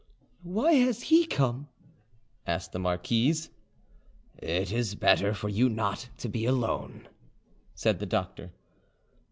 "Why 0.41 0.73
has 0.77 0.99
he 0.99 1.27
come?" 1.27 1.67
asked 2.47 2.71
the 2.71 2.79
marquise. 2.79 3.51
"It 4.39 4.71
is 4.71 4.95
better 4.95 5.31
for 5.35 5.47
you 5.47 5.69
not 5.69 6.09
to 6.17 6.27
be 6.27 6.45
alone," 6.47 7.07
said 7.75 7.99
the 7.99 8.07
doctor. 8.07 8.49